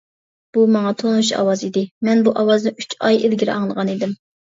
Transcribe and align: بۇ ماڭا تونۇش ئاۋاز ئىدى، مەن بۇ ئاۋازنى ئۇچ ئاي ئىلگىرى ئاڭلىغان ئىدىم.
بۇ 0.57 0.63
ماڭا 0.75 0.93
تونۇش 1.01 1.29
ئاۋاز 1.43 1.63
ئىدى، 1.69 1.85
مەن 2.09 2.25
بۇ 2.31 2.35
ئاۋازنى 2.43 2.77
ئۇچ 2.83 2.99
ئاي 3.01 3.25
ئىلگىرى 3.25 3.59
ئاڭلىغان 3.61 3.97
ئىدىم. 3.99 4.23